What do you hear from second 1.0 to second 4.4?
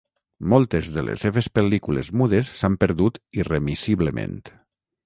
les seves pel·lícules mudes s'han perdut irremissiblement.